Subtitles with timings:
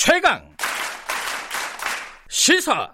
[0.00, 0.40] 최강
[2.28, 2.88] 시사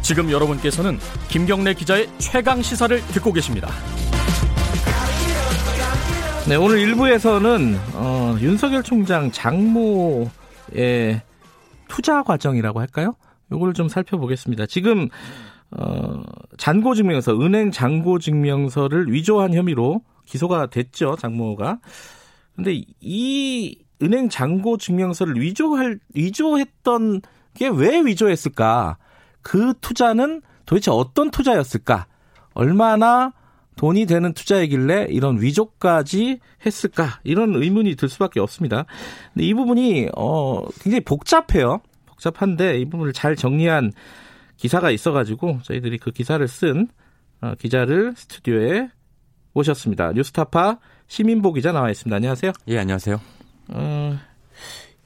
[0.00, 0.96] 지금 여러분께서는
[1.28, 3.68] 김경래 기자의 최강 시사를 듣고 계십니다.
[6.48, 10.30] 네, 오늘 1부에서는 어, 윤석열 총장 장모의
[11.88, 13.16] 투자 과정이라고 할까요?
[13.50, 14.66] 요걸 좀 살펴보겠습니다.
[14.66, 15.08] 지금
[15.72, 16.22] 어,
[16.58, 21.78] 잔고 증명서, 은행 잔고 증명서를 위조한 혐의로 기소가 됐죠, 장모가.
[22.56, 27.22] 근데 이 은행 잔고 증명서를 위조할 위조했던
[27.54, 28.96] 게 왜 위조했을까?
[29.42, 32.06] 그 투자는 도대체 어떤 투자였을까?
[32.54, 33.32] 얼마나
[33.76, 37.20] 돈이 되는 투자이길래 이런 위조까지 했을까?
[37.24, 38.84] 이런 의문이 들 수밖에 없습니다.
[39.32, 41.80] 근데 이 부분이 어 굉장히 복잡해요.
[42.06, 43.92] 복잡한데 이 부분을 잘 정리한
[44.60, 46.86] 기사가 있어가지고 저희들이 그 기사를 쓴
[47.40, 48.90] 어, 기자를 스튜디오에
[49.54, 50.12] 모셨습니다.
[50.12, 52.14] 뉴스타파 시민보 기자 나와 있습니다.
[52.14, 52.52] 안녕하세요.
[52.68, 53.18] 예, 안녕하세요.
[53.68, 54.18] 어,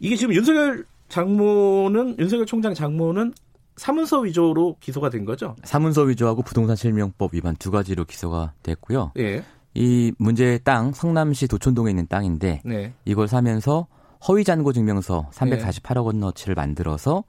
[0.01, 3.33] 이게 지금 윤석열 장모는 윤석열 총장 장모는
[3.77, 5.55] 사문서 위조로 기소가 된 거죠?
[5.63, 9.13] 사문서 위조하고 부동산 실명법 위반 두 가지로 기소가 됐고요.
[9.19, 9.45] 예.
[9.75, 12.93] 이 문제의 땅 성남시 도촌동에 있는 땅인데 네.
[13.05, 13.87] 이걸 사면서
[14.27, 17.25] 허위 잔고 증명서 348억 원어치를 만들어서 어,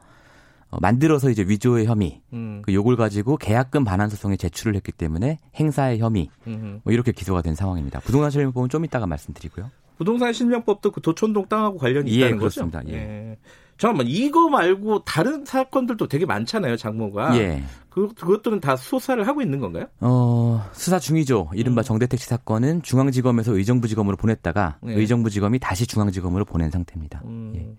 [0.82, 2.62] 만들어서 이제 위조의 혐의, 음.
[2.64, 7.56] 그 요걸 가지고 계약금 반환 소송에 제출을 했기 때문에 행사의 혐의, 뭐 이렇게 기소가 된
[7.56, 8.00] 상황입니다.
[8.02, 9.70] 부동산 실명법은 좀 이따가 말씀드리고요.
[9.98, 12.80] 부동산 실명법도 그 도촌동 땅하고 관련이 예, 있다는 그렇습니다.
[12.82, 12.92] 거죠?
[12.94, 12.98] 예.
[12.98, 13.38] 예.
[13.78, 17.38] 잠깐만 이거 말고 다른 사건들도 되게 많잖아요, 장모가.
[17.38, 17.64] 예.
[17.90, 19.86] 그 그것들은 다 수사를 하고 있는 건가요?
[20.02, 21.50] 어 수사 중이죠.
[21.54, 21.84] 이른바 음.
[21.84, 24.94] 정대택 씨 사건은 중앙지검에서 의정부지검으로 보냈다가 예.
[24.94, 27.22] 의정부지검이 다시 중앙지검으로 보낸 상태입니다.
[27.26, 27.54] 음.
[27.56, 27.76] 예.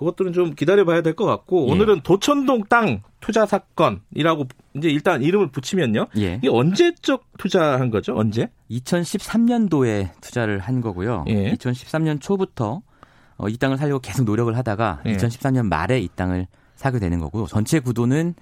[0.00, 1.72] 그것들은 좀 기다려봐야 될 것 같고 예.
[1.72, 6.06] 오늘은 도천동 땅 투자 사건이라고 이제 일단 이름을 붙이면요.
[6.16, 6.34] 예.
[6.36, 8.16] 이게 언제적 투자한 거죠?
[8.16, 8.48] 언제?
[8.70, 11.24] 2013년도에 투자를 한 거고요.
[11.28, 11.52] 예.
[11.52, 12.80] 2013년 초부터
[13.36, 15.16] 어, 이 땅을 살려고 계속 노력을 하다가 예.
[15.16, 18.34] 2013년 말에 이 땅을 사게 되는 거고 전체 구도는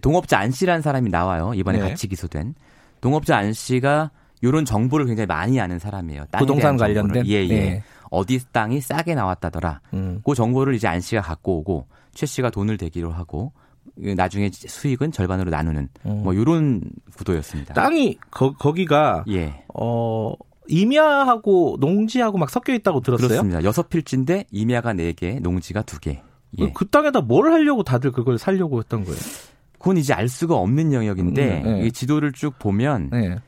[0.00, 1.52] 동업자 안 씨라는 사람이 나와요.
[1.56, 1.88] 이번에 네.
[1.88, 2.54] 같이 기소된
[3.00, 4.10] 동업자 안 씨가
[4.42, 6.26] 이런 정보를 굉장히 많이 아는 사람이에요.
[6.38, 7.82] 부동산 관련된 예, 예.
[8.04, 8.08] 네.
[8.10, 9.80] 어디 땅이 싸게 나왔다더라.
[9.94, 10.20] 음.
[10.24, 13.52] 그 정보를 이제 안 씨가 갖고 오고 최 씨가 돈을 대기로 하고
[13.96, 16.22] 나중에 수익은 절반으로 나누는 음.
[16.22, 16.82] 뭐 이런
[17.16, 17.74] 구도였습니다.
[17.74, 19.64] 땅이 거, 거기가 예.
[19.74, 20.32] 어
[20.68, 23.28] 임야하고 농지하고 막 섞여 있다고 들었어요?
[23.28, 23.62] 그렇습니다.
[23.64, 26.22] 여섯 필지인데 임야가 네 개, 농지가 두 개.
[26.58, 26.72] 예.
[26.72, 29.18] 그 땅에다 뭘 하려고 다들 그걸 살려고 했던 거예요?
[29.78, 31.86] 그건 이제 알 수가 없는 영역인데 음, 네.
[31.86, 33.38] 이 지도를 쭉 보면 네.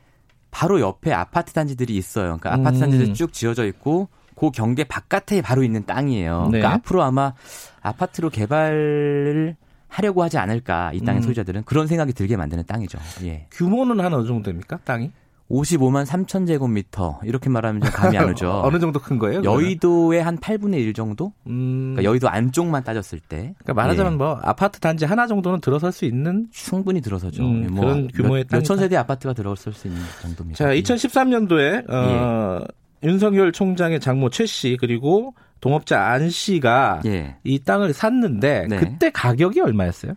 [0.51, 2.37] 바로 옆에 아파트 단지들이 있어요.
[2.39, 3.13] 그러니까 아파트 단지들이 음.
[3.13, 6.49] 쭉 지어져 있고 그 경계 바깥에 바로 있는 땅이에요.
[6.51, 6.59] 네.
[6.59, 7.33] 그러니까 앞으로 아마
[7.81, 9.55] 아파트로 개발을
[9.87, 11.23] 하려고 하지 않을까 이 땅의 음.
[11.23, 12.99] 소유자들은 그런 생각이 들게 만드는 땅이죠.
[13.23, 13.47] 예.
[13.51, 14.79] 규모는 한 어느 정도 됩니까?
[14.83, 15.11] 땅이?
[15.49, 18.61] 55만 3천 제곱미터 이렇게 말하면 좀 감이 안 오죠.
[18.65, 19.41] 어느 정도 큰 거예요?
[19.43, 21.31] 여의도의 한 8분의 1 정도?
[21.47, 21.93] 음...
[21.93, 23.55] 그러니까 여의도 안쪽만 따졌을 때.
[23.59, 24.17] 그러니까 말하자면 예.
[24.17, 27.43] 뭐 아파트 단지 하나 정도는 들어설 수 있는 충분히 들어서죠.
[27.43, 30.57] 음, 뭐 그런 규모의 몇, 몇천 세대 아파트가 들어설 수 있는 정도입니다.
[30.57, 32.67] 자, 2013년도에 어, 예.
[33.03, 37.35] 윤석열 총장의 장모 최 씨 그리고 동업자 안 씨가 예.
[37.43, 38.77] 이 땅을 샀는데 네.
[38.77, 40.13] 그때 가격이 얼마였어요?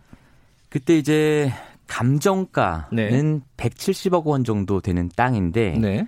[0.69, 1.51] 그때 이제
[1.87, 3.39] 감정가는 네.
[3.57, 6.07] 170억 원 정도 되는 땅인데 네.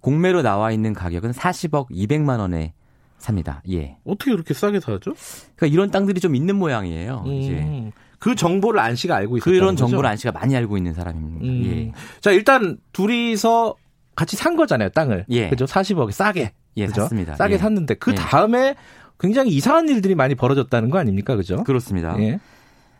[0.00, 2.72] 공매로 나와 있는 가격은 40억 200만 원에
[3.18, 3.62] 삽니다.
[3.70, 3.96] 예.
[4.04, 5.14] 어떻게 그렇게 싸게 사죠?
[5.54, 7.22] 그러니까 이런 땅들이 좀 있는 모양이에요.
[7.26, 7.32] 음.
[7.32, 7.92] 이제.
[8.18, 9.50] 그 정보를 안 씨가 알고 있었다.
[9.50, 11.44] 그런 정보를 안 씨가 많이 알고 있는 사람입니다.
[11.44, 11.64] 음.
[11.64, 11.92] 예.
[12.20, 13.74] 자, 일단 둘이서
[14.14, 15.26] 같이 산 거잖아요, 땅을.
[15.30, 15.48] 예.
[15.48, 15.64] 그죠?
[15.64, 16.52] 40억에 싸게.
[16.76, 17.02] 예, 그죠?
[17.02, 17.34] 샀습니다.
[17.36, 17.58] 싸게 예.
[17.58, 18.14] 샀는데 그 예.
[18.14, 18.74] 다음에
[19.18, 21.36] 굉장히 이상한 일들이 많이 벌어졌다는 거 아닙니까?
[21.36, 21.62] 그죠?
[21.64, 22.16] 그렇습니다.
[22.20, 22.38] 예.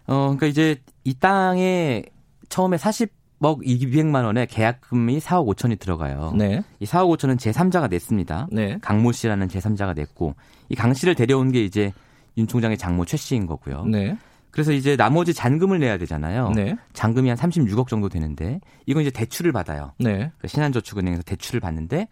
[0.07, 2.05] 어, 그러니까 이제 이 땅에
[2.49, 6.33] 처음에 40억 200만 원의 계약금이 4억 5천이 들어가요.
[6.37, 6.63] 네.
[6.81, 8.49] 이 4억 5천은 제3자가 냈습니다.
[8.53, 8.79] 네.
[8.83, 10.35] 강모 씨라는 제3자가 냈고
[10.69, 11.93] 이 강 씨를 데려온 게 이제
[12.37, 13.85] 윤 총장의 장모 최 씨인 거고요.
[13.87, 14.17] 네.
[14.53, 16.51] 그래서 이제 나머지 잔금을 내야 되잖아요.
[16.51, 16.77] 네.
[16.93, 19.95] 잔금이 한 36억 정도 되는데 이건 이제 대출을 받아요.
[19.99, 20.13] 네.
[20.13, 22.07] 그러니까 신한저축은행에서 대출을 받는데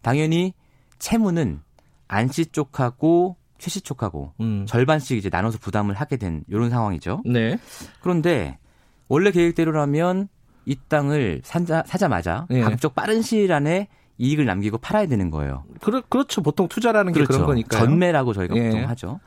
[0.00, 0.54] 당연히
[0.98, 1.60] 채무는
[2.08, 4.64] 안씨 쪽하고 최씨 쪽하고 음.
[4.66, 7.22] 절반씩 이제 나눠서 부담을 하게 된 이런 상황이죠.
[7.26, 7.58] 네.
[8.00, 8.58] 그런데
[9.08, 10.28] 원래 계획대로라면
[10.64, 12.60] 이 땅을 사자, 사자마자 네.
[12.60, 13.88] 가급적 빠른 시일 안에
[14.18, 15.64] 이익을 남기고 팔아야 되는 거예요.
[15.80, 16.42] 그렇, 그렇죠.
[16.42, 17.28] 보통 투자라는 그렇죠.
[17.28, 17.78] 게 그런 거니까.
[17.78, 18.68] 전매라고 저희가 예.
[18.70, 19.20] 보통 하죠.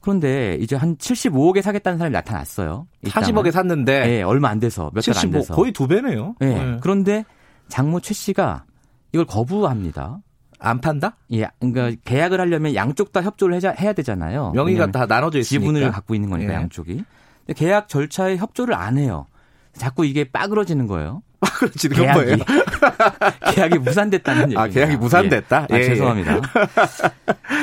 [0.00, 2.86] 그런데 이제 한 75억에 사겠다는 사람이 나타났어요.
[3.04, 4.06] 40억에 샀는데.
[4.06, 5.54] 네, 얼마 안 돼서 몇 달 안 돼서.
[5.54, 6.34] 거의 두 배네요.
[6.40, 6.46] 네.
[6.54, 6.76] 네.
[6.80, 7.24] 그런데
[7.68, 8.64] 장모 최 씨가
[9.12, 10.18] 이걸 거부합니다.
[10.58, 11.16] 안 판다?
[11.32, 14.52] 예, 그러니까 계약을 하려면 양쪽 다 협조를 해야, 되잖아요.
[14.54, 15.60] 명의가 다 나눠져 있으니까.
[15.66, 16.56] 지분을 갖고 있는 거니까 예.
[16.56, 17.04] 양쪽이.
[17.46, 19.26] 근데 계약 절차에 협조를 안 해요.
[19.74, 21.22] 자꾸 이게 빠그러지는 거예요.
[21.40, 21.46] 아.
[21.50, 21.70] 그건
[22.04, 22.36] 계약이, 뭐예요?
[23.54, 24.56] 계약이 무산됐다는 얘기.
[24.58, 25.66] 아, 계약이 무산됐다?
[25.70, 25.74] 예.
[25.74, 26.40] 아, 예, 죄송합니다.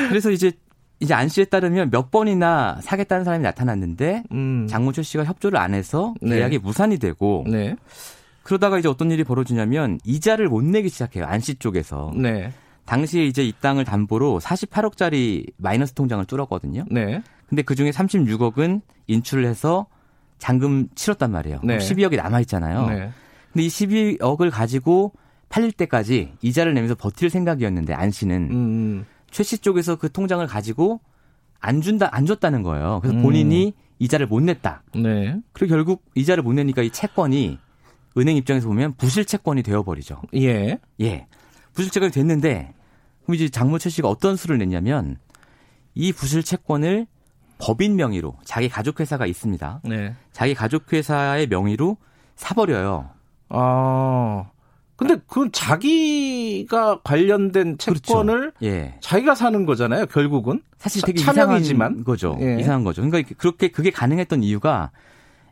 [0.08, 0.52] 그래서 이제
[1.00, 4.66] 이제 안 씨에 따르면 몇 번이나 사겠다는 사람이 나타났는데 음.
[4.68, 6.36] 장문철 씨가 협조를 안 해서 네.
[6.36, 6.62] 계약이 네.
[6.64, 7.74] 무산이 되고 네.
[8.42, 11.24] 그러다가 이제 어떤 일이 벌어지냐면 이자를 못 내기 시작해요.
[11.26, 12.12] 안 씨 쪽에서.
[12.14, 12.52] 네.
[12.86, 16.84] 당시에 이제 이 땅을 담보로 48억짜리 마이너스 통장을 뚫었거든요.
[16.90, 17.22] 네.
[17.48, 19.86] 근데 그 중에 36억은 인출을 해서
[20.38, 21.60] 잔금 치렀단 말이에요.
[21.64, 21.78] 네.
[21.78, 22.86] 12억이 남아 있잖아요.
[22.88, 23.10] 네.
[23.52, 25.12] 근데 이 12억을 가지고
[25.48, 29.06] 팔릴 때까지 이자를 내면서 버틸 생각이었는데 안 씨는 음.
[29.34, 29.36] 음.
[29.36, 31.00] 최씨 쪽에서 그 통장을 가지고
[31.60, 33.00] 안 준다 안 줬다는 거예요.
[33.02, 33.72] 그래서 본인이 음.
[33.98, 34.82] 이자를 못 냈다.
[34.96, 35.36] 네.
[35.52, 37.58] 그리고 결국 이자를 못 내니까 이 채권이
[38.16, 40.22] 은행 입장에서 보면 부실 채권이 되어버리죠.
[40.36, 40.78] 예.
[41.00, 41.26] 예.
[41.72, 42.74] 부실 채권이 됐는데
[43.24, 45.16] 그럼 이제 장모 최 씨가 어떤 수를 냈냐면
[45.94, 47.06] 이 부실 채권을
[47.58, 49.80] 법인 명의로 자기 가족 회사가 있습니다.
[49.84, 50.14] 네.
[50.32, 51.96] 자기 가족 회사의 명의로
[52.36, 53.10] 사버려요.
[53.48, 54.50] 아.
[54.96, 57.94] 근데 그건 자기가 관련된 그렇죠.
[57.94, 58.56] 채권을 그렇죠.
[58.62, 58.94] 예.
[59.00, 60.06] 자기가 사는 거잖아요.
[60.06, 61.90] 결국은 사실 되게 차명이지만.
[61.90, 62.38] 이상한 거죠.
[62.40, 62.60] 예.
[62.60, 63.02] 이상한 거죠.
[63.02, 64.90] 그러니까 그렇게 그게 가능했던 이유가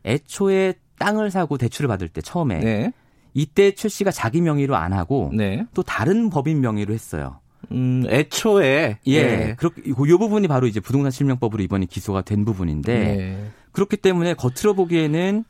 [0.04, 2.92] 애초에 땅을 사고 대출을 받을 때 처음에 네.
[3.34, 5.66] 이때 최 씨가 자기 명의로 안 하고 네.
[5.74, 7.40] 또 다른 법인 명의로 했어요.
[7.72, 9.54] 음, 애초에 예, 예.
[9.56, 13.50] 그렇게 요 부분이 바로 이제 부동산 실명법으로 이번에 기소가 된 부분인데 네.
[13.72, 15.44] 그렇기 때문에 겉으로 보기에는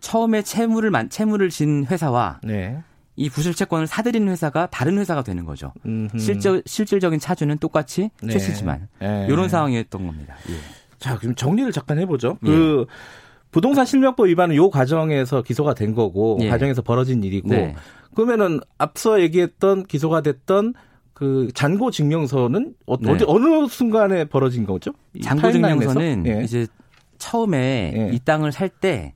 [0.00, 2.82] 처음에 채무를 만 채무를 진 회사와 네.
[3.16, 5.72] 이 부실 채권을 사들인 회사가 다른 회사가 되는 거죠.
[6.18, 8.32] 실질 실질적인 차주는 똑같이 네.
[8.32, 9.26] 최 씨지만 네.
[9.28, 10.36] 이런 상황이었던 겁니다.
[10.50, 10.54] 예.
[10.98, 12.38] 자, 그럼 정리를 잠깐 해보죠.
[12.44, 12.46] 예.
[12.46, 12.86] 그
[13.50, 16.48] 부동산 실명법 위반은 요 과정에서 기소가 된 거고 예.
[16.50, 17.74] 과정에서 벌어진 일이고 네.
[18.14, 20.74] 그러면은 앞서 얘기했던 기소가 됐던
[21.14, 23.16] 그 잔고 증명서는 어, 네.
[23.16, 24.92] 디 어느 순간에 벌어진 거죠?
[25.22, 26.44] 잔고 증명서는 예.
[26.44, 26.66] 이제
[27.18, 28.14] 처음에 예.
[28.14, 29.14] 이 땅을 살 때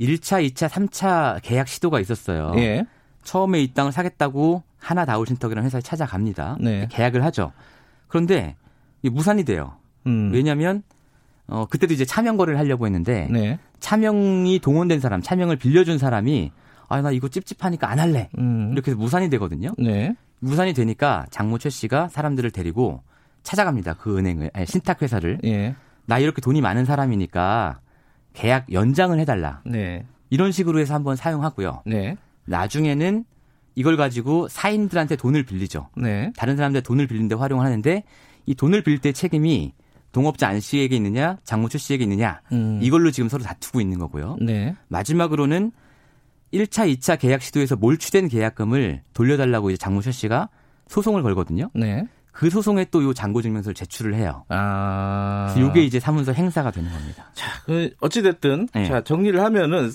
[0.00, 2.52] 1차, 2차, 3차 계약 시도가 있었어요.
[2.56, 2.84] 예.
[3.24, 6.58] 처음에 이 땅을 사겠다고 하나 다울신턱이라는 회사에 찾아갑니다.
[6.60, 6.88] 네.
[6.90, 7.52] 계약을 하죠.
[8.08, 8.56] 그런데
[9.02, 9.76] 무산이 돼요.
[10.06, 10.30] 음.
[10.32, 10.82] 왜냐하면
[11.46, 13.58] 어 그때도 이제 차명 거래를 하려고 했는데 네.
[13.80, 16.52] 차명이 동원된 사람, 차명을 빌려준 사람이
[16.88, 18.70] 아 나 이거 찝찝하니까 안 할래 음.
[18.72, 19.70] 이렇게 해서 무산이 되거든요.
[19.78, 20.14] 네.
[20.40, 23.02] 무산이 되니까 장모 최 씨가 사람들을 데리고
[23.42, 23.94] 찾아갑니다.
[23.94, 25.74] 그 은행을 아니, 신탁 회사를 예.
[26.06, 27.80] 나 이렇게 돈이 많은 사람이니까
[28.34, 29.60] 계약 연장을 해달라.
[29.64, 30.04] 네.
[30.30, 31.82] 이런 식으로 해서 한번 사용하고요.
[31.86, 32.16] 네.
[32.46, 33.24] 나중에는
[33.74, 35.88] 이걸 가지고 사인들한테 돈을 빌리죠.
[35.96, 36.32] 네.
[36.36, 38.04] 다른 사람들 돈을 빌리는데 활용하는데
[38.46, 39.72] 이 돈을 빌릴 때 책임이
[40.12, 42.78] 동업자 안 씨에게 있느냐, 장모철 씨에게 있느냐, 음.
[42.80, 44.36] 이걸로 지금 서로 다투고 있는 거고요.
[44.40, 44.76] 네.
[44.88, 45.72] 마지막으로는
[46.52, 50.50] 1차, 2차 계약 시도에서 몰취된 계약금을 돌려달라고 이제 장모철 씨가
[50.86, 51.68] 소송을 걸거든요.
[51.74, 52.06] 네.
[52.30, 54.44] 그 소송에 또 요 잔고 증명서를 제출을 해요.
[54.48, 55.54] 아.
[55.58, 57.30] 요게 이제 사문서 행사가 되는 겁니다.
[57.34, 58.86] 자, 그 어찌 됐든, 네.
[58.86, 59.90] 자, 정리를 하면은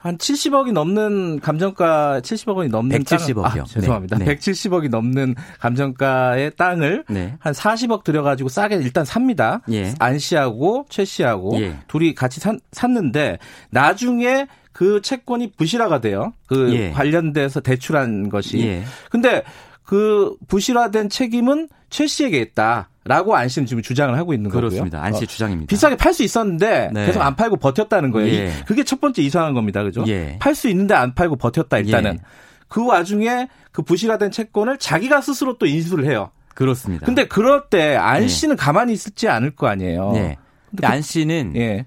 [0.00, 3.60] 한 70억이 넘는 감정가 70억 원이 넘는 170억이요.
[3.60, 4.16] 아, 죄송합니다.
[4.16, 4.24] 네.
[4.24, 7.34] 170억이 넘는 감정가의 땅을 네.
[7.38, 9.60] 한 40억 들여가지고 싸게 일단 삽니다.
[9.70, 9.92] 예.
[9.98, 11.76] 안 씨하고 최 씨하고 예.
[11.86, 13.38] 둘이 같이 산, 샀는데
[13.68, 16.32] 나중에 그 채권이 부실화가 돼요.
[16.46, 16.90] 그 예.
[16.92, 18.58] 관련돼서 대출한 것이.
[18.60, 18.84] 예.
[19.10, 19.42] 근데
[19.84, 22.88] 그 부실화된 책임은 최 씨에게 있다.
[23.04, 24.68] 라고 안 씨는 지금 주장을 하고 있는 거고요.
[24.68, 25.02] 그렇습니다.
[25.02, 25.68] 안 씨의 어, 주장입니다.
[25.68, 27.06] 비싸게 팔 수 있었는데 네.
[27.06, 28.32] 계속 안 팔고 버텼다는 거예요.
[28.32, 28.52] 예.
[28.66, 29.82] 그게 첫 번째 이상한 겁니다.
[29.82, 30.04] 그죠?
[30.06, 30.36] 예.
[30.38, 32.14] 팔수 있는데 안 팔고 버텼다 일단은.
[32.14, 32.18] 예.
[32.68, 36.30] 그 와중에 그 부실화된 채권을 자기가 스스로 또 인수를 해요.
[36.54, 37.06] 그렇습니다.
[37.06, 38.28] 근데 그럴 때안 예.
[38.28, 40.12] 씨는 가만히 있지 않을 거 아니에요.
[40.12, 40.36] 네.
[40.70, 41.86] 근데 그, 안 씨는 예.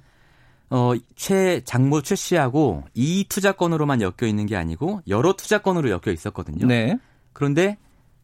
[0.72, 6.66] 어, 최 장모 최 씨하고 이 투자건으로만 엮여 있는 게 아니고 여러 투자건으로 엮여 있었거든요.
[6.66, 6.98] 네.
[7.32, 7.78] 그런데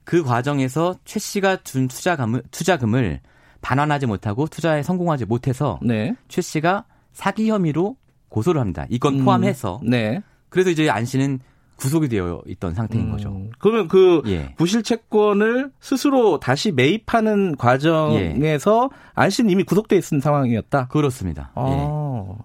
[0.09, 3.19] 그 과정에서 최 씨가 준 투자금을, 투자금을
[3.61, 6.15] 반환하지 못하고 투자에 성공하지 못해서 네.
[6.27, 7.95] 최 씨가 사기 혐의로
[8.29, 8.87] 고소를 합니다.
[8.89, 9.81] 이건 음, 포함해서.
[9.83, 10.23] 음, 네.
[10.49, 11.41] 그래서 이제 안 씨는
[11.75, 13.39] 구속이 되어 있던 상태인 음, 거죠.
[13.59, 14.55] 그러면 그 예.
[14.55, 18.97] 부실 채권을 스스로 다시 매입하는 과정에서 예.
[19.13, 20.87] 안 씨는 이미 구속돼 있는 상황이었다.
[20.87, 21.51] 그렇습니다.
[21.53, 21.67] 아.
[21.69, 22.43] 예.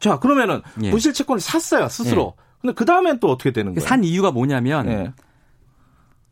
[0.00, 0.90] 자 그러면은 예.
[0.90, 2.34] 부실 채권을 샀어요 스스로.
[2.36, 2.42] 예.
[2.62, 3.86] 근데 그 다음엔 또 어떻게 되는 거예요?
[3.86, 5.12] 산 이유가 뭐냐면 예.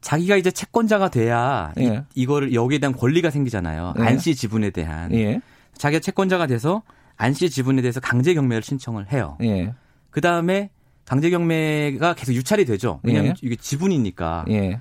[0.04, 2.04] 자기가 이제 채권자가 돼야 예.
[2.14, 3.94] 이, 거를 여기에 대한 권리가 생기잖아요.
[3.98, 4.02] 예.
[4.02, 5.10] 안씨 지분에 대한.
[5.14, 5.40] 예.
[5.78, 6.82] 자기가 채권자가 돼서
[7.16, 9.38] 안씨 지분에 대해서 강제 경매를 신청을 해요.
[9.42, 9.72] 예.
[10.10, 10.68] 그 다음에
[11.06, 13.00] 강제 경매가 계속 유찰이 되죠.
[13.02, 13.34] 왜냐하면 예.
[13.40, 14.44] 이게 지분이니까.
[14.50, 14.78] 예.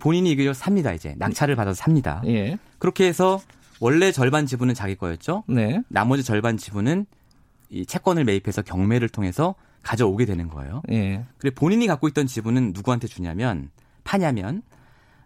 [0.00, 0.92] 본인이 이걸 삽니다.
[0.92, 2.22] 이제 낙찰을 받아서 삽니다.
[2.78, 3.40] 그렇게 해서
[3.80, 5.44] 원래 절반 지분은 자기 거였죠.
[5.48, 5.80] 네.
[5.88, 7.06] 나머지 절반 지분은
[7.70, 10.82] 이 채권을 매입해서 경매를 통해서 가져오게 되는 거예요.
[10.92, 11.24] 예.
[11.38, 13.70] 그리고 본인이 갖고 있던 지분은 누구한테 주냐면
[14.08, 14.62] 파냐면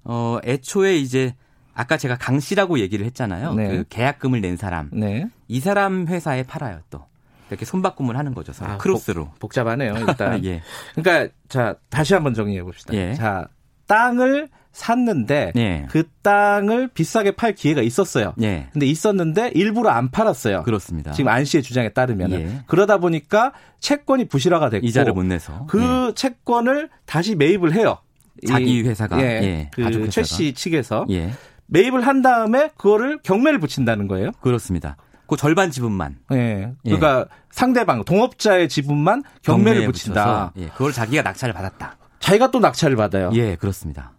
[0.03, 1.37] 어 애초에 이제
[1.73, 3.55] 아까 제가 강 씨라고 얘기를 했잖아요.
[3.55, 3.69] 네.
[3.69, 4.91] 그 계약금을 낸 사람.
[4.93, 5.29] 네.
[5.47, 7.07] 이 사람 회사에 팔아요 또.
[7.49, 8.53] 이렇게 손바꿈을 하는 거죠.
[8.65, 9.31] 아, 크로스로.
[9.39, 10.43] 복, 잡하네요 일단.
[10.45, 10.63] 예.
[10.97, 12.93] 그러니까 자 다시 한번 정리해 봅시다.
[12.95, 13.15] 예.
[13.15, 13.47] 자
[13.87, 15.87] 땅을 샀는데 예.
[15.91, 18.35] 그 땅을 비싸게 팔 기회가 있었어요.
[18.43, 18.69] 예.
[18.73, 20.65] 근데 있었는데 일부러 안 팔았어요.
[20.65, 21.13] 그렇습니다.
[21.13, 22.63] 지금 안 씨의 주장에 따르면 예.
[22.67, 26.15] 그러다 보니까 채권이 부실화가 됐고 이자를 못 내서 그 예.
[26.15, 27.99] 채권을 다시 매입을 해요.
[28.47, 31.31] 자기 회사가 예, 예 그 최씨 측에서 예.
[31.67, 34.33] 매입을 한 다음에 그거를 경매를 붙인다는 거예요.
[34.41, 34.97] 그렇습니다.
[35.27, 36.17] 그 절반 지분만.
[36.33, 36.73] 예.
[36.83, 37.25] 그러니까 예.
[37.51, 40.53] 상대방 동업자의 지분만 경매를 붙인다.
[40.59, 40.67] 예.
[40.69, 41.97] 그걸 자기가 낙찰을 받았다.
[42.21, 43.31] 자기가 또 낙찰을 받아요.
[43.35, 44.13] 예, 그렇습니다.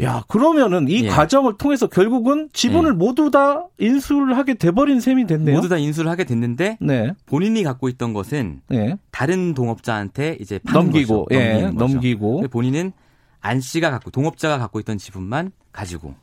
[0.00, 1.08] 야, 그러면은 이 예.
[1.08, 2.96] 과정을 통해서 결국은 지분을 예.
[2.96, 5.56] 모두 다 인수를 하게 돼버린 셈이 됐네요.
[5.56, 7.12] 모두 다 인수를 하게 됐는데 네.
[7.26, 8.96] 본인이 갖고 있던 것은 네.
[9.10, 12.92] 다른 동업자한테 이제 넘기고, 예, 넘기고 본인은
[13.40, 16.14] 안 씨가 갖고 동업자가 갖고 있던 지분만 가지고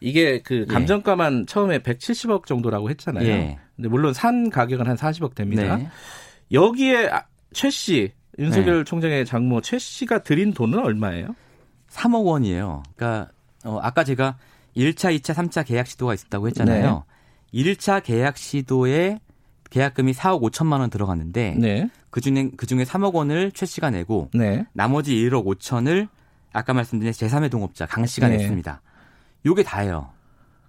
[0.00, 0.72] 이게 그 예.
[0.72, 1.46] 감정가만 예.
[1.46, 3.26] 처음에 170억 정도라고 했잖아요.
[3.26, 3.58] 예.
[3.76, 5.76] 근데 물론 산 가격은 한 40억 됩니다.
[5.76, 5.88] 네.
[6.52, 8.84] 여기에 아, 최 씨, 윤석열 네.
[8.84, 11.34] 총장의 장모 최 씨가 드린 돈은 얼마예요?
[11.90, 12.82] 3억 원이에요.
[12.96, 13.30] 그러니까
[13.64, 14.36] 어, 아까 제가
[14.76, 17.04] 1차, 2차, 3차 계약 시도가 있었다고 했잖아요.
[17.52, 17.62] 네.
[17.62, 19.20] 1차 계약 시도에
[19.70, 21.88] 계약금이 4억 5천만 원 들어갔는데 네.
[22.10, 24.66] 그중에 그중에 3억 원을 최 씨가 내고 네.
[24.72, 26.08] 나머지 1억 5천을
[26.54, 28.38] 아까 말씀드린 제3의 동업자 강 씨가 네.
[28.38, 28.80] 냈습니다.
[29.44, 30.08] 요게 다예요.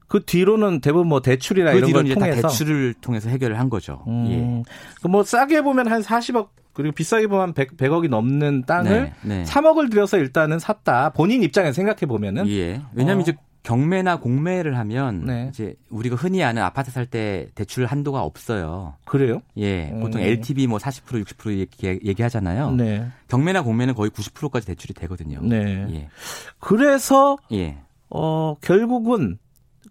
[0.08, 4.04] 그 뒤로는 대부분 뭐 대출이나 그 이런 걸 통해서 대출을 통해서 해결을 한 거죠.
[4.08, 4.28] 음.
[4.30, 4.64] 예.
[5.02, 9.44] 그뭐 싸게 보면 한 40억 그리고 비싸게 보면 100, 100 억이 넘는 땅을 네, 네.
[9.44, 11.12] 3억을 들여서 일단은 샀다.
[11.12, 12.82] 본인 입장에서 생각해 보면은 예.
[12.94, 13.22] 왜냐하면 어.
[13.22, 15.48] 이제 경매나 공매를 하면 네.
[15.50, 18.96] 이제 우리가 흔히 아는 아파트 살 때 대출 한도가 없어요.
[19.06, 19.42] 그래요?
[19.58, 19.90] 예.
[20.00, 20.26] 보통 음.
[20.26, 22.72] LTV 뭐 40% 60% 얘기, 얘기하잖아요.
[22.72, 23.08] 네.
[23.28, 25.40] 경매나 공매는 거의 90%까지 대출이 되거든요.
[25.42, 25.86] 네.
[25.92, 26.10] 예.
[26.60, 27.78] 그래서 예.
[28.10, 29.38] 어 결국은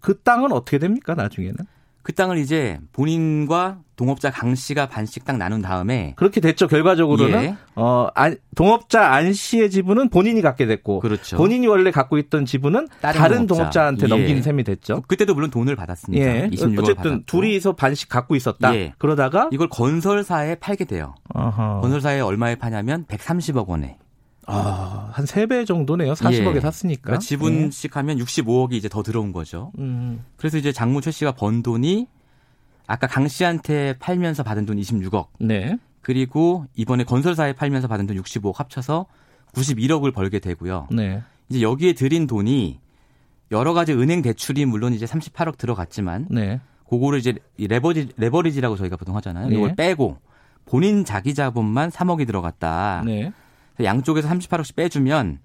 [0.01, 1.57] 그 땅은 어떻게 됩니까 나중에는?
[2.05, 6.69] 그 땅을 이제 본인과 동업자 강 씨가 반씩 딱 나눈 다음에 그렇게 됐죠.
[6.69, 7.57] 결과적으로는 예.
[7.77, 11.39] 어 안, 동업자 안 씨의 지분은 본인이 갖게 됐고 그렇죠.
[11.39, 13.87] 본인이 원래 갖고 있던 지분은 다른, 다른 동업자.
[13.87, 14.09] 한테 예.
[14.09, 15.01] 넘긴 셈이 됐죠.
[15.09, 16.25] 그때도 물론 돈을 받았습니다.
[16.25, 16.51] 예.
[16.53, 17.23] 어쨌든 받았고.
[17.25, 18.75] 둘이서 반씩 갖고 있었다.
[18.77, 18.93] 예.
[18.99, 21.15] 그러다가 이걸 건설사에 팔게 돼요.
[21.33, 21.81] 아하.
[21.81, 23.97] 건설사에 얼마에 파냐면 130억 원에.
[24.47, 26.13] 아, 한 3배 정도네요.
[26.13, 26.61] 40억에 예.
[26.61, 27.03] 샀으니까.
[27.03, 27.99] 그러니까 지분씩 예.
[27.99, 29.73] 하면 65억이 이제 더 들어온 거죠.
[29.79, 30.25] 음.
[30.37, 32.07] 그래서 이제 장모 최 씨가 번 돈이
[32.87, 35.29] 아까 강 씨한테 팔면서 받은 돈 26억.
[35.41, 35.79] 네.
[36.03, 39.07] 그리고 이번에 건설사에 팔면서 받은 돈 65억 합쳐서
[39.53, 40.89] 91억을 벌게 되고요.
[40.91, 41.23] 네.
[41.49, 42.81] 이제 여기에 들인 돈이
[43.51, 46.61] 여러 가지 은행 대출이 물론 이제 38억 들어갔지만 네.
[46.89, 49.49] 그거를 이제 레버리, 레버리지라고 저희가 보통 하잖아요.
[49.49, 49.57] 네.
[49.57, 50.19] 이걸 빼고
[50.67, 53.03] 본인 자기 자본만 3억이 들어갔다.
[53.05, 53.33] 네.
[53.83, 55.41] 양쪽에서 38억씩 빼주면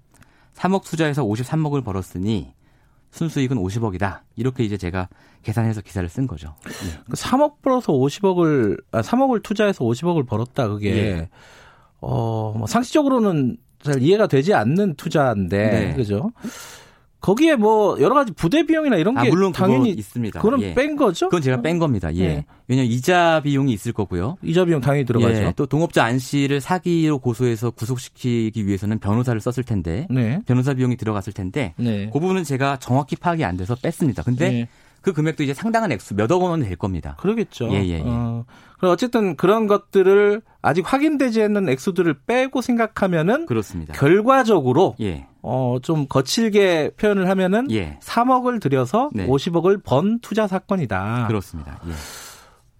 [0.54, 2.52] 3억 투자해서 53억을 벌었으니
[3.10, 4.20] 순수익은 50억이다.
[4.36, 5.08] 이렇게 이제 제가
[5.42, 6.54] 계산해서 기사를 쓴 거죠.
[6.66, 7.12] 예.
[7.12, 10.68] 3억 그 벌어서 50억을 아 3억을 투자해서 50억을 벌었다.
[10.68, 11.28] 그게 예.
[12.00, 15.94] 어 뭐 상식적으로는 잘 이해가 되지 않는 투자인데 네.
[15.94, 16.30] 그죠?
[17.20, 20.40] 거기에 뭐 여러 가지 부대 비용이나 이런 아, 게 아, 물론 당연히 있습니다.
[20.40, 20.74] 그건 예.
[20.74, 21.26] 뺀 거죠?
[21.26, 22.14] 그건 제가 뺀 겁니다.
[22.14, 22.20] 예.
[22.20, 22.44] 예.
[22.66, 24.36] 왜냐하면 이자 비용이 있을 거고요.
[24.42, 25.42] 이자 비용 당연히 들어가죠.
[25.42, 25.52] 예.
[25.56, 30.40] 또 동업자 안 씨를 사기로 고소해서 구속시키기 위해서는 변호사를 썼을 텐데 네.
[30.46, 32.08] 변호사 비용이 들어갔을 텐데 네.
[32.12, 34.22] 그 부분은 제가 정확히 파악이 안 돼서 뺐습니다.
[34.22, 34.68] 근데 네.
[35.00, 37.16] 그 금액도 이제 상당한 액수 몇억 원은 될 겁니다.
[37.20, 37.70] 그러겠죠.
[37.72, 38.02] 예, 예, 예.
[38.04, 38.44] 어,
[38.82, 43.94] 어쨌든 그런 것들을 아직 확인되지 않는 액수들을 빼고 생각하면은 그렇습니다.
[43.94, 45.26] 결과적으로 예.
[45.42, 47.98] 어, 좀 거칠게 표현을 하면은 예.
[48.02, 49.26] 3억을 들여서 네.
[49.26, 51.26] 50억을 번 투자 사건이다.
[51.28, 51.80] 그렇습니다.
[51.86, 51.92] 예.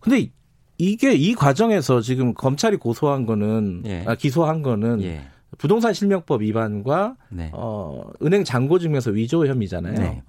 [0.01, 0.31] 근데
[0.79, 4.05] 이게 이 과정에서 지금 검찰이 고소한 거는 예.
[4.07, 5.27] 아, 기소한 거는 예.
[5.59, 7.51] 부동산 실명법 위반과 네.
[7.53, 9.95] 어, 은행 잔고 증명서 위조 혐의잖아요.
[9.95, 10.23] 네.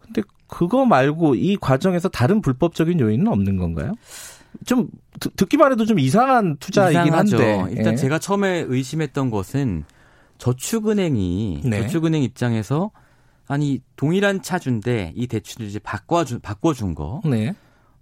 [0.00, 3.94] 근데 그거 말고 이 과정에서 다른 불법적인 요인은 없는 건가요?
[4.66, 4.88] 좀
[5.34, 7.36] 듣기만 해도 좀 이상한 투자이긴 이상하죠.
[7.38, 7.96] 한데 일단 예.
[7.96, 9.84] 제가 처음에 의심했던 것은
[10.36, 11.80] 저축은행이 네.
[11.80, 12.90] 저축은행 입장에서
[13.48, 17.54] 아니 동일한 차주인데 이 대출을 이제 바꿔준 바꿔준 거 네.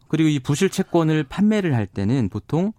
[0.08, 2.72] 그리고 이 부실 채권을 판매를 할 때는 보통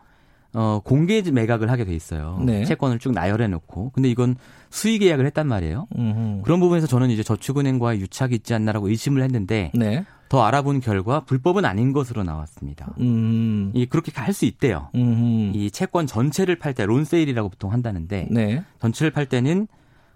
[0.54, 2.42] 어, 공개 매각을 하게 돼 있어요.
[2.46, 2.66] 네.
[2.66, 3.92] 채권을 쭉 나열해 놓고.
[3.92, 4.36] 근데 이건
[4.70, 5.88] 수의 계약을 했단 말이에요.
[5.98, 6.42] 음흠.
[6.44, 10.06] 그런 부분에서 저는 이제 저축은행과의 유착이 있지 않나라고 의심을 했는데 네.
[10.30, 12.94] 더 알아본 결과 불법은 아닌 것으로 나왔습니다.
[13.00, 13.72] 음.
[13.74, 14.90] 이 그렇게 할 수 있대요.
[14.96, 15.52] 음흠.
[15.58, 18.64] 이 채권 전체를 팔 때 론세일이라고 보통 한다는데 네.
[18.80, 19.68] 전체를 팔 때는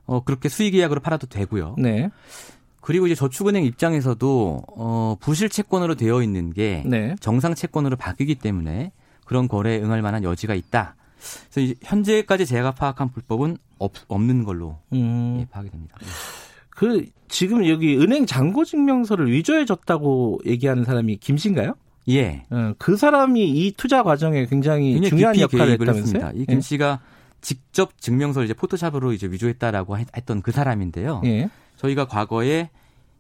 [0.06, 1.76] 어 그렇게 수의 계약으로 팔아도 되고요.
[1.78, 2.10] 네.
[2.82, 7.16] 그리고 이제 저축은행 입장에서도 어 부실 채권으로 되어 있는 게 네.
[7.20, 8.92] 정상 채권으로 바뀌기 때문에
[9.26, 10.96] 그런 거래에 응할 만한 여지가 있다.
[11.52, 15.40] 그래서 현재까지 제가 파악한 불법은 없, 없는 걸로 음.
[15.42, 15.98] 예, 파악이 됩니다.
[16.00, 16.08] 네.
[16.70, 21.76] 그 지금 여기 은행 잔고 증명서를 위조해 줬다고 얘기하는 사람이 김 씨인가요?
[22.10, 22.46] 예.
[22.52, 26.32] 어, 그 사람이 이 투자 과정에 굉장히 중요한 역할을 했다면서요?
[26.36, 26.62] 이김 예.
[26.62, 27.00] 씨가
[27.42, 31.22] 직접 증명서를 이제 포토샵으로 이제 위조했다라고 했던 그 사람인데요.
[31.26, 31.50] 예.
[31.78, 32.70] 저희가 과거에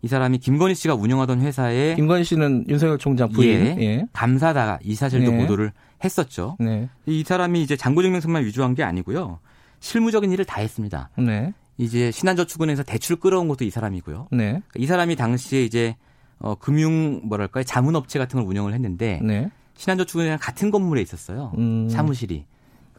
[0.06, 4.06] 이 사람이 김건희 씨가 운영하던 회사에 김건희 씨는 윤석열 총장 부인 예, 예.
[4.14, 5.38] 감사다 이 사실도 예.
[5.38, 5.72] 보도를
[6.04, 6.58] 했었죠.
[6.60, 6.90] 네.
[7.08, 9.40] 이 사람이 이제 장고증명서만 위조한 게 아니고요.
[9.80, 11.10] 실무적인 일을 다 했습니다.
[11.18, 11.56] 네.
[11.80, 14.28] 이제 신한저축은행에서 대출 끌어온 것도 이 사람이고요.
[14.32, 14.62] 네.
[14.76, 15.96] 이 사람이 당시에 이제
[16.38, 19.50] 어, 금융 뭐랄까요 자문업체 같은 걸 운영을 했는데 네.
[19.74, 21.52] 신한저축은행 같은 건물에 있었어요.
[21.58, 21.90] 음.
[21.90, 22.46] 사무실이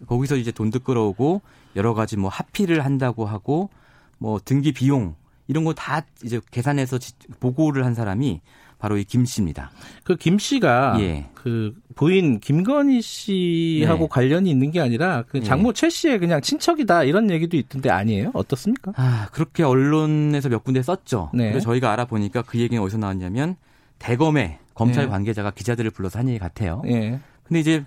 [0.09, 1.41] 거기서 이제 돈도 끌어오고
[1.77, 3.71] 여러 가지 뭐 합의를 한다고 하고
[4.19, 5.15] 뭐 등기 비용
[5.49, 6.99] 이런 거 다 이제 계산해서
[7.41, 8.41] 보고를 한 사람이
[8.79, 9.71] 바로 이 김 씨입니다.
[10.05, 11.27] 그 김 씨가 예.
[11.35, 14.09] 그 부인 김건희 씨하고 네.
[14.11, 15.43] 관련이 있는 게 아니라 그 예.
[15.43, 15.73] 장모 예.
[15.73, 18.33] 최 씨의 그냥 친척이다 이런 얘기도 있던데 아니에요?
[18.35, 18.93] 어떻습니까?
[18.97, 21.31] 아 그렇게 언론에서 몇 군데 썼죠.
[21.33, 21.51] 네.
[21.51, 23.57] 그래서 저희가 알아보니까 그 얘기는 어디서 나왔냐면
[23.99, 25.11] 대검의 검찰 네.
[25.11, 26.83] 관계자가 기자들을 불러서 한 얘기 같아요.
[26.87, 27.19] 예.
[27.45, 27.85] 근데 이제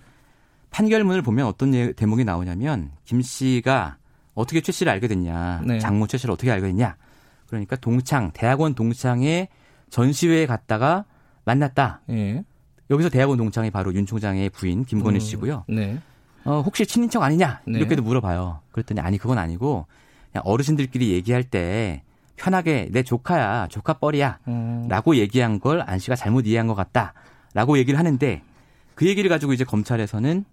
[0.72, 3.98] 판결문을 보면 어떤 대목이 나오냐면 김 씨가
[4.34, 5.80] 어떻게 최 씨를 알게 됐냐, 네.
[5.80, 6.96] 장모 최 씨를 어떻게 알게 됐냐.
[7.50, 9.48] 그러니까 동창 대학원 동창의
[9.89, 11.06] 전시회에 갔다가
[11.46, 12.01] 만났다.
[12.12, 12.44] 예.
[12.89, 15.65] 여기서 대학원 동창이 바로 윤 총장의 부인 김건희 음, 씨고요.
[15.68, 16.00] 네.
[16.46, 17.79] 어, 혹시 친인척 아니냐 네.
[17.79, 18.62] 이렇게도 물어봐요.
[18.72, 19.86] 그랬더니 아니 그건 아니고
[20.32, 22.03] 그냥 어르신들끼리 얘기할 때
[22.36, 24.88] 편하게 내 조카야 조카뻘이야 음.
[24.88, 27.13] 라고 얘기한 걸 안 씨가 잘못 이해한 것 같다
[27.53, 28.41] 라고 얘기를 하는데
[28.96, 30.46] 그 얘기를 가지고 이제 검찰에서는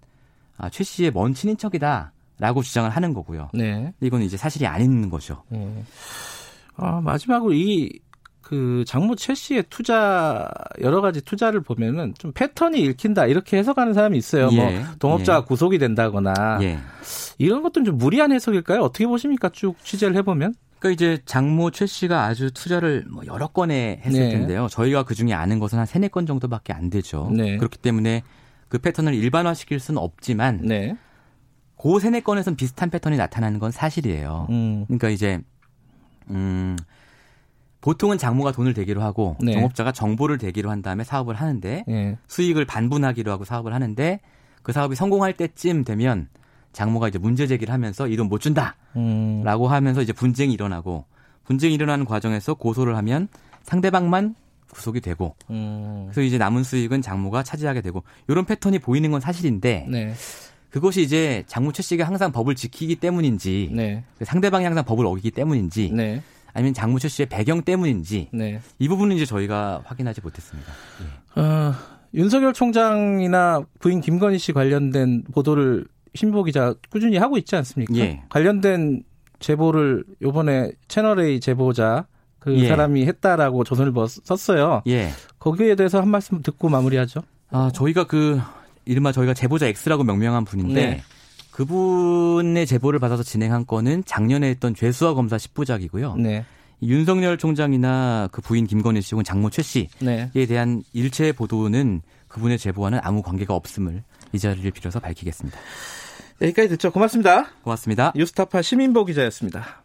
[0.57, 3.49] 아, 최 씨의 먼 친인척이다 라고 주장을 하는 거고요.
[3.53, 3.93] 네.
[4.01, 5.43] 이건 이제 사실이 아닌 거죠.
[5.49, 5.83] 네.
[6.77, 7.89] 아, 마지막으로 이
[8.47, 14.17] 그 장모 최 씨의 투자 여러 가지 투자를 보면은 좀 패턴이 읽힌다 이렇게 해석하는 사람이
[14.17, 14.49] 있어요.
[14.49, 14.79] 뭐 예.
[14.79, 15.43] 뭐 동업자가 예.
[15.45, 16.79] 구속이 된다거나 예.
[17.39, 18.79] 이런 것들은 좀 무리한 해석일까요?
[18.79, 19.49] 어떻게 보십니까?
[19.49, 20.55] 쭉 취재를 해보면.
[20.79, 24.29] 그러니까 이제 장모 최 씨가 아주 투자를 뭐 여러 건에 했을 네.
[24.29, 24.69] 텐데요.
[24.71, 27.29] 저희가 그 중에 아는 것은 한 세네 건 정도밖에 안 되죠.
[27.33, 27.57] 네.
[27.57, 28.23] 그렇기 때문에
[28.69, 30.95] 그 패턴을 일반화시킬 수는 없지만 네.
[31.77, 34.47] 그 세네 건에선 비슷한 패턴이 나타나는 건 사실이에요.
[34.51, 34.85] 음.
[34.85, 35.41] 그러니까 이제
[36.29, 36.77] 음,
[37.81, 39.53] 보통은 장모가 돈을 대기로 하고 네.
[39.53, 42.17] 동업자가 정보를 대기로 한 다음에 사업을 하는데 네.
[42.27, 44.19] 수익을 반분하기로 하고 사업을 하는데
[44.63, 46.27] 그 사업이 성공할 때쯤 되면
[46.73, 49.71] 장모가 이제 문제 제기를 하면서 이 돈 못 준다라고 음.
[49.71, 51.05] 하면서 이제 분쟁이 일어나고
[51.45, 53.29] 분쟁이 일어나는 과정에서 고소를 하면
[53.63, 54.35] 상대방만
[54.69, 56.07] 구속이 되고 음.
[56.07, 60.13] 그래서 이제 남은 수익은 장모가 차지하게 되고 이런 패턴이 보이는 건 사실인데 네.
[60.69, 64.03] 그것이 이제 최 씨가 항상 법을 지키기 때문인지 네.
[64.21, 66.21] 상대방이 항상 법을 어기기 때문인지 네.
[66.53, 68.61] 아니면 최 씨의 배경 때문인지 네.
[68.79, 70.71] 이 부분은 이제 저희가 확인하지 못했습니다.
[71.01, 71.41] 예.
[71.41, 71.73] 어,
[72.13, 77.95] 윤석열 총장이나 부인 김건희 씨 관련된 보도를 신보 기자 꾸준히 하고 있지 않습니까?
[77.95, 78.23] 예.
[78.29, 79.03] 관련된
[79.39, 82.07] 제보를 요번에 채널A 제보자
[82.39, 82.67] 그 예.
[82.67, 84.81] 사람이 했다라고 조선일보 썼어요.
[84.87, 85.09] 예.
[85.39, 87.21] 거기에 대해서 한 말씀 듣고 마무리하죠.
[87.49, 88.39] 아, 저희가 그
[88.87, 91.03] 이른바 저희가 제보자 X라고 명명한 분인데 네.
[91.51, 96.17] 그분의 제보를 받아서 진행한 건은 작년에 했던 죄수화 검사 10부작이고요.
[96.19, 96.45] 네.
[96.83, 100.29] 윤석열 총장이나 그 부인 김건희 씨 혹은 장모 최 씨에 네.
[100.47, 105.57] 대한 일체 보도는 그분의 제보와는 아무 관계가 없음을 이 자리를 빌어서 밝히겠습니다.
[106.41, 106.91] 여기까지 듣죠.
[106.91, 107.47] 고맙습니다.
[107.63, 108.13] 고맙습니다.
[108.15, 109.81] 뉴스타파 시민보 기자였습니다.